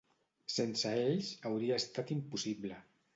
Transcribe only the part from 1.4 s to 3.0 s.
hauria estat impossible.